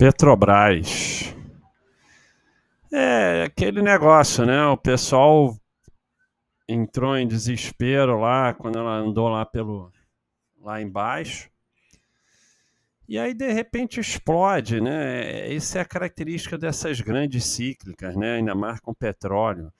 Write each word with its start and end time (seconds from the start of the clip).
Petrobras. 0.00 1.34
É 2.90 3.42
aquele 3.42 3.82
negócio, 3.82 4.46
né? 4.46 4.64
O 4.64 4.76
pessoal 4.78 5.54
entrou 6.66 7.18
em 7.18 7.28
desespero 7.28 8.18
lá 8.18 8.54
quando 8.54 8.78
ela 8.78 8.96
andou 8.96 9.28
lá 9.28 9.44
pelo 9.44 9.92
lá 10.58 10.80
embaixo. 10.80 11.50
E 13.06 13.18
aí 13.18 13.34
de 13.34 13.52
repente 13.52 14.00
explode, 14.00 14.80
né? 14.80 15.52
Isso 15.52 15.76
é 15.76 15.82
a 15.82 15.84
característica 15.84 16.56
dessas 16.56 17.02
grandes 17.02 17.44
cíclicas, 17.44 18.16
né? 18.16 18.36
Ainda 18.36 18.54
mais 18.54 18.80
com 18.80 18.94
petróleo. 18.94 19.70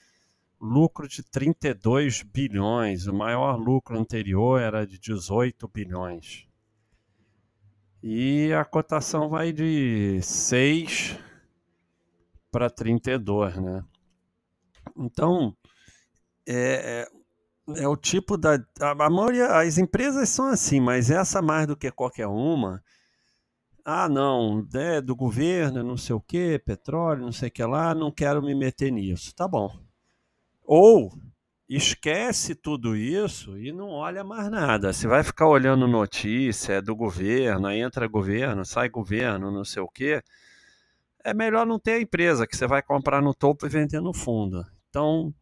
Lucro 0.60 1.08
de 1.08 1.22
32 1.22 2.22
bilhões, 2.24 3.06
o 3.06 3.14
maior 3.14 3.56
lucro 3.56 3.98
anterior 3.98 4.60
era 4.60 4.86
de 4.86 4.98
18 4.98 5.66
bilhões. 5.66 6.49
E 8.02 8.52
a 8.54 8.64
cotação 8.64 9.28
vai 9.28 9.52
de 9.52 10.20
6 10.22 11.18
para 12.50 12.70
32, 12.70 13.56
né? 13.56 13.84
Então, 14.96 15.54
é, 16.46 17.06
é, 17.76 17.82
é, 17.82 17.88
o 17.88 17.96
tipo 17.96 18.36
da. 18.36 18.58
A, 18.80 19.10
maioria, 19.10 19.46
as 19.48 19.78
empresas 19.78 20.28
são 20.30 20.46
assim, 20.46 20.80
mas 20.80 21.10
essa 21.10 21.42
mais 21.42 21.66
do 21.66 21.76
que 21.76 21.90
qualquer 21.90 22.26
uma. 22.26 22.82
Ah, 23.84 24.08
não, 24.08 24.66
é 24.74 25.00
do 25.00 25.14
governo, 25.14 25.82
não 25.82 25.96
sei 25.96 26.14
o 26.14 26.20
que, 26.20 26.58
petróleo, 26.58 27.22
não 27.22 27.32
sei 27.32 27.48
o 27.48 27.52
que 27.52 27.64
lá, 27.64 27.94
não 27.94 28.10
quero 28.10 28.42
me 28.42 28.54
meter 28.54 28.90
nisso. 28.90 29.34
Tá 29.34 29.46
bom. 29.46 29.70
Ou 30.64 31.12
esquece 31.76 32.56
tudo 32.56 32.96
isso 32.96 33.56
e 33.56 33.70
não 33.70 33.90
olha 33.90 34.24
mais 34.24 34.50
nada. 34.50 34.92
Você 34.92 35.06
vai 35.06 35.22
ficar 35.22 35.46
olhando 35.46 35.86
notícia 35.86 36.74
é 36.74 36.82
do 36.82 36.96
governo, 36.96 37.68
aí 37.68 37.80
entra 37.80 38.08
governo, 38.08 38.64
sai 38.64 38.88
governo, 38.88 39.52
não 39.52 39.64
sei 39.64 39.80
o 39.80 39.88
quê. 39.88 40.20
É 41.24 41.32
melhor 41.32 41.64
não 41.64 41.78
ter 41.78 41.92
a 41.92 42.00
empresa 42.00 42.46
que 42.46 42.56
você 42.56 42.66
vai 42.66 42.82
comprar 42.82 43.22
no 43.22 43.32
topo 43.32 43.66
e 43.66 43.68
vender 43.68 44.00
no 44.00 44.12
fundo. 44.12 44.66
Então, 44.88 45.32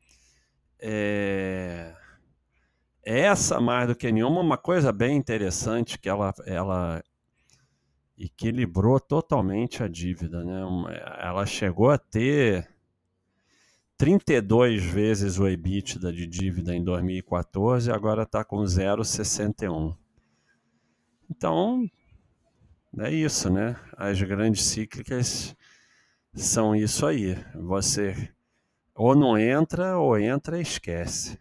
é... 0.78 1.94
essa 3.03 3.58
mais 3.58 3.88
do 3.88 3.97
que 3.97 4.12
nenhuma, 4.12 4.41
uma 4.42 4.58
coisa 4.58 4.92
bem 4.92 5.16
interessante 5.16 5.98
que 5.98 6.10
ela, 6.10 6.34
ela 6.44 7.03
equilibrou 8.19 9.00
totalmente 9.00 9.83
a 9.83 9.88
dívida. 9.88 10.44
Né? 10.44 10.60
Ela 11.20 11.47
chegou 11.47 11.91
a 11.91 11.97
ter 11.97 12.69
32 13.98 14.84
vezes 14.84 15.41
o 15.41 15.48
EBITDA 15.48 16.12
de 16.12 16.24
dívida 16.24 16.72
em 16.72 16.84
2014 16.84 17.91
agora 17.91 18.22
está 18.22 18.44
com 18.44 18.58
0,61. 18.62 19.96
Então, 21.28 21.84
é 22.96 23.10
isso, 23.10 23.50
né? 23.50 23.76
As 23.96 24.22
grandes 24.22 24.64
cíclicas 24.64 25.56
são 26.32 26.76
isso 26.76 27.04
aí. 27.04 27.36
Você 27.56 28.32
ou 28.94 29.16
não 29.16 29.36
entra 29.36 29.98
ou 29.98 30.16
entra 30.16 30.58
e 30.58 30.62
esquece. 30.62 31.38